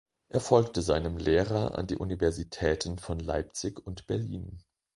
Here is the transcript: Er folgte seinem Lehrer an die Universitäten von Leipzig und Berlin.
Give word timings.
Er 0.29 0.39
folgte 0.39 0.81
seinem 0.81 1.17
Lehrer 1.17 1.77
an 1.77 1.85
die 1.85 1.97
Universitäten 1.97 2.97
von 2.97 3.19
Leipzig 3.19 3.79
und 3.85 4.07
Berlin. 4.07 4.63